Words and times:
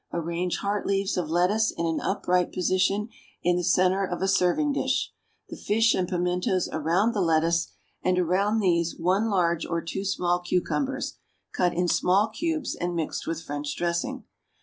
Arrange 0.11 0.57
heart 0.61 0.87
leaves 0.87 1.15
of 1.15 1.29
lettuce 1.29 1.69
in 1.69 1.85
an 1.85 1.99
upright 2.01 2.51
position 2.51 3.07
in 3.43 3.55
the 3.55 3.63
centre 3.63 4.03
of 4.03 4.19
a 4.23 4.27
serving 4.27 4.73
dish, 4.73 5.11
the 5.49 5.55
fish 5.55 5.93
and 5.93 6.07
pimentos 6.07 6.67
around 6.71 7.13
the 7.13 7.21
lettuce, 7.21 7.67
and, 8.01 8.17
around 8.17 8.57
these, 8.59 8.97
one 8.97 9.29
large 9.29 9.63
or 9.63 9.79
two 9.79 10.03
small 10.03 10.39
cucumbers, 10.39 11.19
cut 11.53 11.75
in 11.75 11.87
small 11.87 12.29
cubes 12.29 12.73
and 12.73 12.95
mixed 12.95 13.27
with 13.27 13.43
French 13.43 13.75
dressing. 13.77 14.23